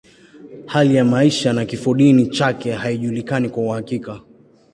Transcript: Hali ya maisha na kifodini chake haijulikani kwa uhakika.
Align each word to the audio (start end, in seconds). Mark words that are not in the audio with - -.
Hali 0.65 0.95
ya 0.95 1.05
maisha 1.05 1.53
na 1.53 1.65
kifodini 1.65 2.27
chake 2.29 2.71
haijulikani 2.71 3.49
kwa 3.49 3.63
uhakika. 3.63 4.21